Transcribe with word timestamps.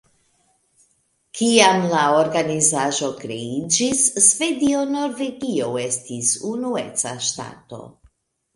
Kiam 1.39 1.85
la 1.91 2.05
organizaĵo 2.21 3.11
kreiĝis, 3.21 4.03
Svedio-Norvegio 4.31 5.71
estis 5.85 6.35
unueca 6.57 7.17
ŝtato. 7.31 7.85